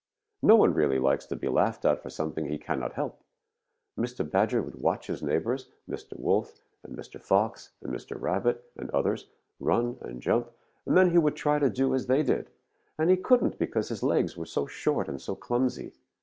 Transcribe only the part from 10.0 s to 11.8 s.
and jump, and then he would try to